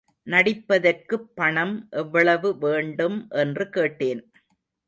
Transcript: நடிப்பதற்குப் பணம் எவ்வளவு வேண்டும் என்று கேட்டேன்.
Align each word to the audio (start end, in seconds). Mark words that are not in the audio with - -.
நடிப்பதற்குப் 0.27 1.27
பணம் 1.35 1.75
எவ்வளவு 1.93 2.57
வேண்டும் 2.57 3.19
என்று 3.37 3.69
கேட்டேன். 3.69 4.23